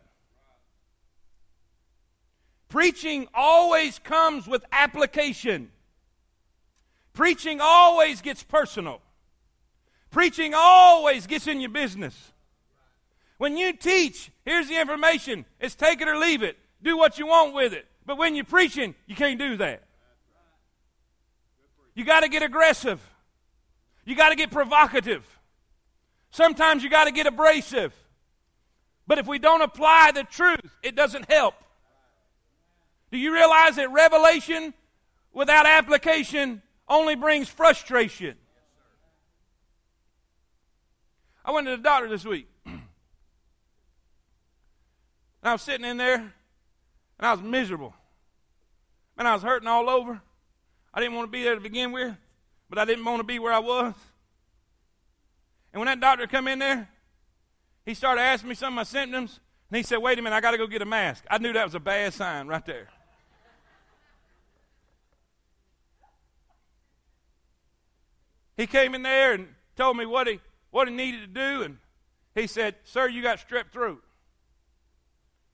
[2.68, 5.70] Preaching always comes with application.
[7.12, 9.00] Preaching always gets personal.
[10.10, 12.32] Preaching always gets in your business.
[13.38, 15.44] When you teach, here's the information.
[15.60, 16.56] It's take it or leave it.
[16.82, 17.86] Do what you want with it.
[18.04, 19.82] But when you're preaching, you can't do that.
[21.94, 23.00] You got to get aggressive.
[24.04, 25.26] You got to get provocative.
[26.30, 27.92] Sometimes you got to get abrasive.
[29.06, 31.54] But if we don't apply the truth, it doesn't help.
[33.10, 34.74] Do you realize that revelation
[35.32, 38.36] without application only brings frustration?
[41.44, 42.48] I went to the doctor this week.
[45.46, 46.32] and I was sitting in there and
[47.20, 47.94] I was miserable.
[49.16, 50.20] And I was hurting all over.
[50.92, 52.16] I didn't want to be there to begin with
[52.68, 53.94] but I didn't want to be where I was.
[55.72, 56.88] And when that doctor come in there,
[57.84, 59.38] he started asking me some of my symptoms,
[59.70, 61.24] and he said, Wait a minute, I got to go get a mask.
[61.30, 62.88] I knew that was a bad sign right there.
[68.56, 70.40] He came in there and told me what he,
[70.72, 71.78] what he needed to do, and
[72.34, 74.02] he said, Sir, you got strep throat.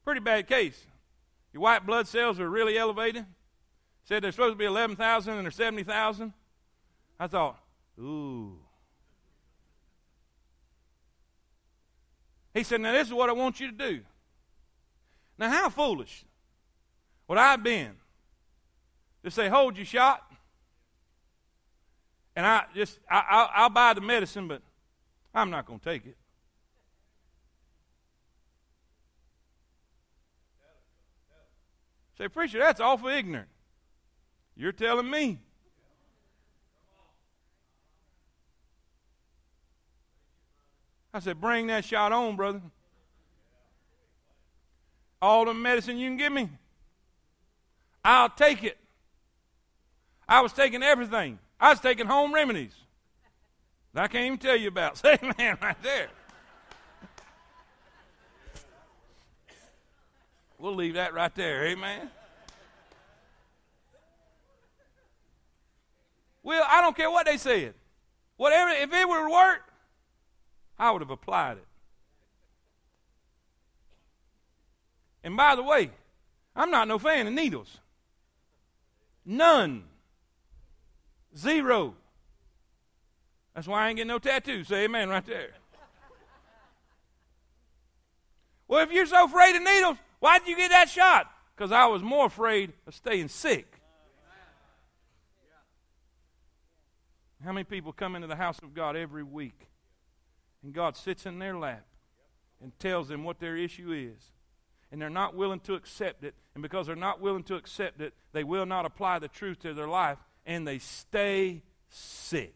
[0.04, 0.86] Pretty bad case.
[1.52, 3.26] Your white blood cells are really elevated.
[4.04, 6.32] Said they're supposed to be 11,000 and they're 70,000.
[7.20, 7.58] I thought,
[7.98, 8.58] ooh.
[12.54, 14.00] He said, Now, this is what I want you to do.
[15.38, 16.24] Now, how foolish
[17.28, 17.92] would I have been
[19.24, 20.22] to say, Hold your shot,
[22.34, 24.62] and I just, I, will buy the medicine, but
[25.34, 26.16] I'm not going to take it.
[32.22, 33.48] Say, preacher, that's awful ignorant.
[34.54, 35.40] You're telling me.
[41.12, 42.62] I said, bring that shot on, brother.
[45.20, 46.48] All the medicine you can give me,
[48.04, 48.78] I'll take it.
[50.28, 51.40] I was taking everything.
[51.58, 52.74] I was taking home remedies.
[53.96, 54.96] I can't even tell you about.
[54.98, 56.06] Say, man, right there.
[60.62, 61.66] We'll leave that right there.
[61.66, 62.08] Amen.
[66.44, 67.74] Well, I don't care what they said.
[68.36, 69.62] Whatever, if it would work,
[70.78, 71.66] I would have applied it.
[75.24, 75.90] And by the way,
[76.54, 77.78] I'm not no fan of needles.
[79.26, 79.82] None.
[81.36, 81.96] Zero.
[83.52, 84.68] That's why I ain't getting no tattoos.
[84.68, 85.54] Say amen right there.
[88.68, 91.28] Well, if you're so afraid of needles, why did you get that shot?
[91.56, 93.80] Because I was more afraid of staying sick.
[97.44, 99.66] How many people come into the house of God every week
[100.62, 101.84] and God sits in their lap
[102.62, 104.30] and tells them what their issue is?
[104.92, 106.36] And they're not willing to accept it.
[106.54, 109.74] And because they're not willing to accept it, they will not apply the truth to
[109.74, 112.54] their life and they stay sick.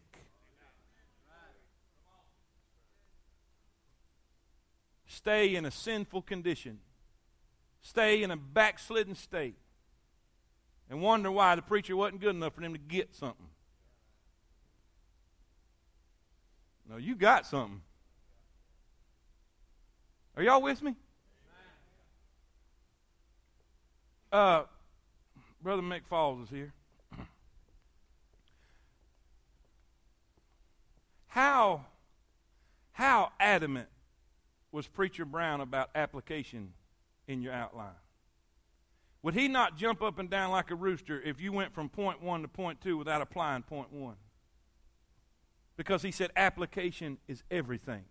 [5.05, 6.79] Stay in a sinful condition.
[7.87, 9.55] Stay in a backslidden state.
[10.89, 13.47] And wonder why the preacher wasn't good enough for them to get something.
[16.89, 17.81] No, you got something.
[20.35, 20.95] Are y'all with me?
[24.33, 24.63] Uh,
[25.63, 26.73] Brother McFalls is here.
[31.27, 31.85] How,
[32.91, 33.87] how adamant
[34.73, 36.73] was Preacher Brown about application
[37.27, 37.95] in your outline?
[39.23, 42.21] Would he not jump up and down like a rooster if you went from point
[42.21, 44.15] one to point two without applying point one?
[45.77, 48.03] because he said application is everything.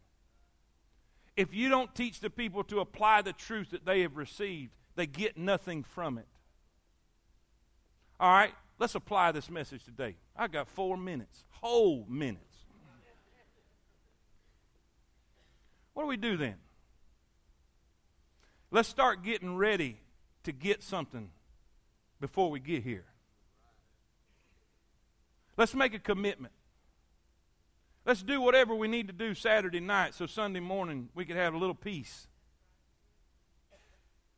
[1.36, 5.06] If you don't teach the people to apply the truth that they have received, they
[5.06, 6.28] get nothing from it.
[8.18, 10.16] All right, let's apply this message today.
[10.34, 12.44] I got four minutes, whole minutes.
[15.92, 16.54] What do we do then?
[18.76, 19.96] Let's start getting ready
[20.42, 21.30] to get something
[22.20, 23.06] before we get here.
[25.56, 26.52] Let's make a commitment.
[28.04, 31.54] Let's do whatever we need to do Saturday night so Sunday morning we can have
[31.54, 32.28] a little peace.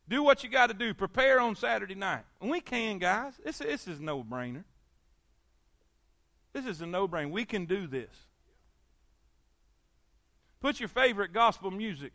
[0.07, 0.93] Do what you got to do.
[0.93, 2.23] Prepare on Saturday night.
[2.39, 3.33] And we can, guys.
[3.43, 4.63] This, this is no brainer.
[6.53, 7.29] This is a no brainer.
[7.29, 8.15] We can do this.
[10.61, 12.13] Put your favorite gospel music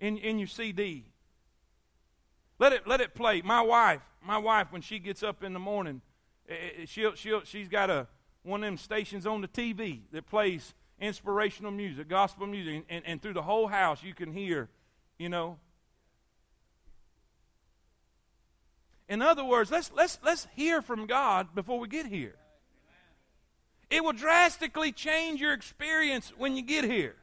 [0.00, 1.04] in, in your CD.
[2.58, 3.42] Let it, let it play.
[3.42, 6.02] My wife, my wife, when she gets up in the morning,
[6.48, 8.06] eh, eh, she'll, she'll, she's got a,
[8.42, 13.22] one of them stations on the TV that plays inspirational music, gospel music, and, and
[13.22, 14.68] through the whole house you can hear,
[15.18, 15.58] you know.
[19.08, 22.36] In other words, let's, let's, let's hear from God before we get here.
[23.90, 27.16] It will drastically change your experience when you get here.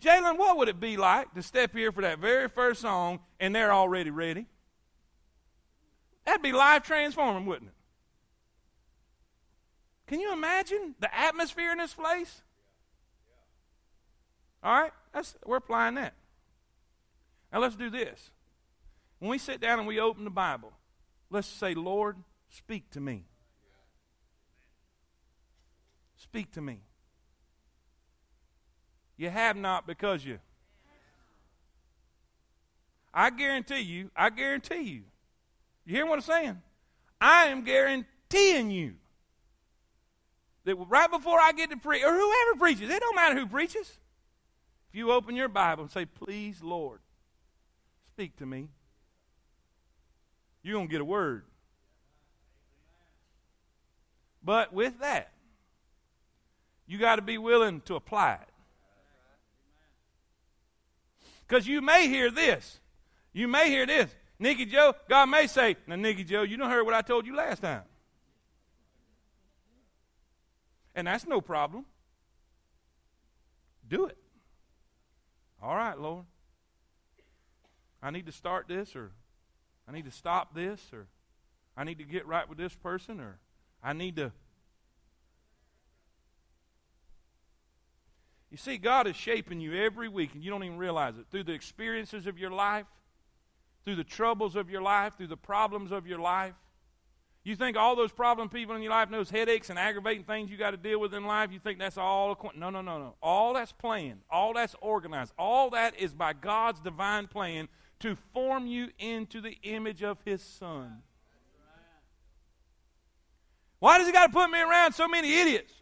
[0.00, 3.54] Jalen, what would it be like to step here for that very first song and
[3.54, 4.46] they're already ready?
[6.24, 7.74] That'd be life transforming, wouldn't it?
[10.06, 12.42] Can you imagine the atmosphere in this place?
[14.62, 16.14] All right, that's, we're applying that.
[17.52, 18.30] Now let's do this.
[19.18, 20.72] When we sit down and we open the Bible,
[21.30, 22.16] let's say, Lord,
[22.50, 23.24] speak to me.
[26.16, 26.80] Speak to me.
[29.16, 30.38] You have not because you.
[33.12, 35.02] I guarantee you, I guarantee you.
[35.86, 36.62] You hear what I'm saying?
[37.18, 38.94] I am guaranteeing you
[40.64, 43.98] that right before I get to preach, or whoever preaches, it don't matter who preaches.
[44.90, 47.00] If you open your Bible and say, Please, Lord,
[48.12, 48.68] speak to me,
[50.62, 51.44] you're going to get a word.
[54.42, 55.32] But with that,
[56.86, 58.48] you got to be willing to apply it.
[61.46, 62.80] Because you may hear this.
[63.32, 64.14] You may hear this.
[64.38, 67.34] Nikki Joe, God may say, Now, Nikki Joe, you don't heard what I told you
[67.34, 67.82] last time.
[70.94, 71.84] And that's no problem.
[73.88, 74.16] Do it.
[75.62, 76.24] All right, Lord.
[78.02, 79.10] I need to start this, or
[79.88, 81.06] I need to stop this, or
[81.76, 83.38] I need to get right with this person, or
[83.82, 84.32] I need to.
[88.50, 91.26] You see, God is shaping you every week, and you don't even realize it.
[91.30, 92.86] Through the experiences of your life,
[93.84, 96.54] through the troubles of your life, through the problems of your life.
[97.44, 100.56] You think all those problem people in your life, those headaches and aggravating things you
[100.56, 102.36] got to deal with in life, you think that's all.
[102.56, 103.14] No, no, no, no.
[103.22, 107.68] All that's planned, all that's organized, all that is by God's divine plan
[108.00, 111.02] to form you into the image of His Son.
[113.78, 115.72] Why does He got to put me around so many idiots?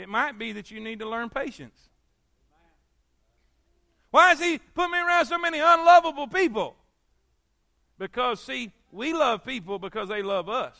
[0.00, 1.88] It might be that you need to learn patience.
[4.10, 6.74] Why does He put me around so many unlovable people?
[7.98, 10.74] Because, see, we love people because they love us,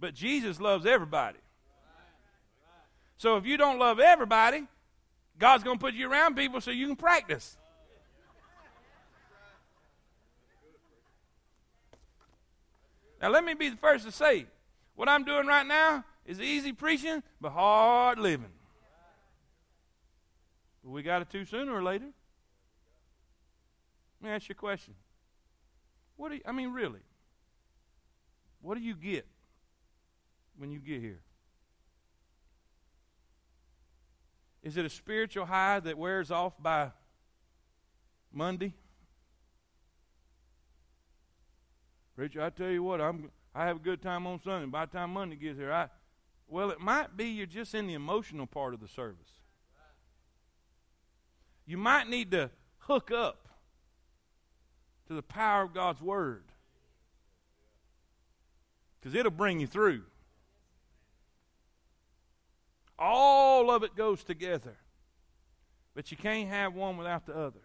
[0.00, 1.38] but Jesus loves everybody.
[3.18, 4.66] So if you don't love everybody,
[5.38, 7.58] God's going to put you around people so you can practice.
[13.20, 14.46] Now, let me be the first to say
[14.96, 18.50] what I'm doing right now is easy preaching, but hard living.
[20.82, 22.06] We got it too sooner or later.
[24.20, 24.94] Let me ask you a question.
[26.16, 27.00] What do you, I mean, really?
[28.60, 29.26] What do you get
[30.56, 31.20] when you get here?
[34.62, 36.92] Is it a spiritual high that wears off by
[38.32, 38.74] Monday?
[42.14, 44.66] Preacher, I tell you what, I'm I have a good time on Sunday.
[44.66, 45.88] By the time Monday gets here, I
[46.46, 49.41] well, it might be you're just in the emotional part of the service.
[51.72, 52.50] You might need to
[52.80, 53.48] hook up
[55.08, 56.44] to the power of God's Word.
[59.00, 60.02] Because it'll bring you through.
[62.98, 64.76] All of it goes together.
[65.94, 67.62] But you can't have one without the other.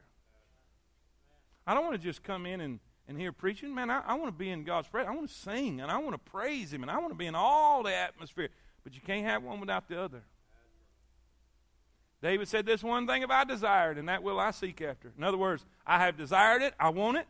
[1.68, 2.80] I don't want to just come in and,
[3.10, 3.76] and hear preaching.
[3.76, 5.12] Man, I, I want to be in God's presence.
[5.12, 7.26] I want to sing and I want to praise Him and I want to be
[7.26, 8.48] in all the atmosphere.
[8.86, 10.24] But you can't have one without the other.
[12.22, 15.12] David said, This one thing have I desired, and that will I seek after.
[15.18, 17.28] In other words, I have desired it, I want it,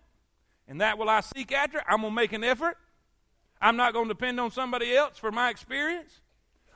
[0.68, 1.82] and that will I seek after.
[1.88, 2.78] I'm going to make an effort.
[3.62, 6.22] I'm not going to depend on somebody else for my experience.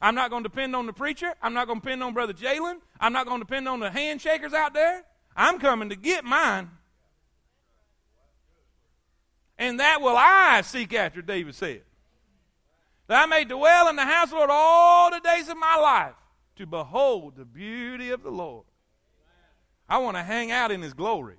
[0.01, 1.33] I'm not going to depend on the preacher.
[1.41, 2.77] I'm not going to depend on Brother Jalen.
[2.99, 5.03] I'm not going to depend on the handshakers out there.
[5.35, 6.71] I'm coming to get mine.
[9.59, 11.83] And that will I seek after, David said.
[13.07, 15.75] That I may dwell in the house of the Lord all the days of my
[15.75, 16.15] life
[16.61, 18.65] to behold the beauty of the Lord.
[19.89, 21.37] I want to hang out in his glory.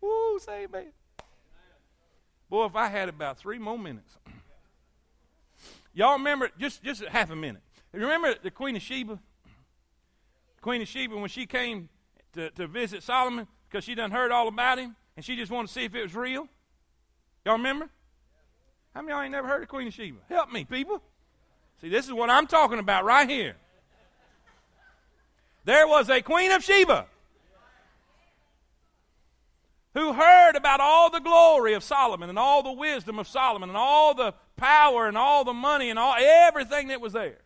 [0.00, 0.86] Woo, say amen.
[2.48, 4.16] Boy, if I had about three more minutes.
[5.92, 7.62] Y'all remember, just, just half a minute.
[7.92, 9.18] Remember the Queen of Sheba?
[10.62, 11.88] Queen of Sheba, when she came
[12.32, 15.68] to, to visit Solomon, because she done heard all about him, and she just wanted
[15.68, 16.48] to see if it was real?
[17.44, 17.90] Y'all remember?
[18.94, 20.18] How many of y'all ain't never heard of Queen of Sheba?
[20.28, 21.02] Help me, people.
[21.82, 23.56] See, this is what I'm talking about right here.
[25.66, 27.06] There was a Queen of Sheba
[29.94, 33.76] who heard about all the glory of Solomon and all the wisdom of Solomon and
[33.76, 37.40] all the power and all the money and all everything that was there.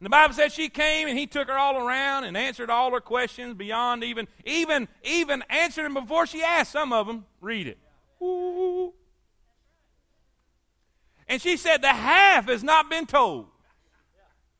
[0.00, 2.90] And the Bible says she came and he took her all around and answered all
[2.90, 7.26] her questions beyond even even even answered them before she asked some of them.
[7.40, 7.78] Read it.
[8.20, 8.92] Ooh.
[11.28, 13.46] And she said the half has not been told.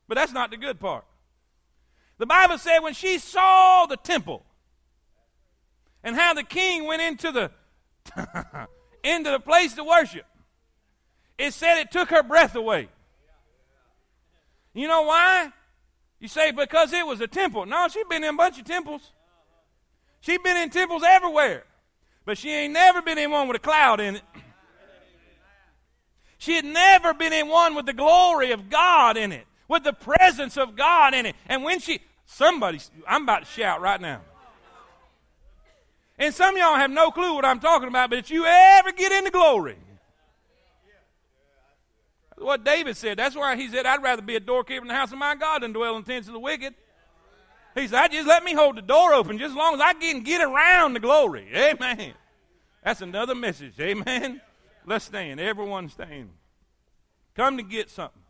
[0.07, 1.05] But that's not the good part.
[2.19, 4.45] The Bible said when she saw the temple
[6.03, 7.51] and how the king went into the
[9.05, 10.27] into the place to worship.
[11.39, 12.89] It said it took her breath away.
[14.75, 15.53] You know why?
[16.21, 17.66] You say because it was a temple.
[17.66, 19.12] No, she'd been in a bunch of temples.
[20.21, 21.64] She'd been in temples everywhere.
[22.25, 24.23] But she ain't never been in one with a cloud in it.
[26.39, 29.93] She had never been in one with the glory of God in it, with the
[29.93, 31.37] presence of God in it.
[31.47, 34.23] And when she, somebody, I'm about to shout right now.
[36.19, 38.91] And some of y'all have no clue what I'm talking about, but if you ever
[38.91, 39.77] get into glory,
[42.41, 43.19] what David said.
[43.19, 45.62] That's why he said, I'd rather be a doorkeeper in the house of my God
[45.62, 46.75] than dwell in the tents of the wicked.
[47.75, 49.93] He said, I just let me hold the door open just as long as I
[49.95, 51.49] can get around the glory.
[51.55, 52.14] Amen.
[52.83, 53.75] That's another message.
[53.81, 54.41] Amen.
[54.87, 55.39] Let's stand.
[55.39, 56.31] Everyone stand.
[57.35, 58.23] Come to get something.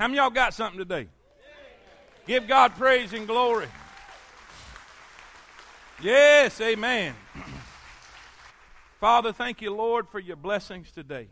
[0.00, 1.08] How many y'all got something today?
[2.26, 3.66] Give God praise and glory.
[6.00, 7.14] Yes, amen.
[8.98, 11.28] Father, thank you, Lord, for your blessings today.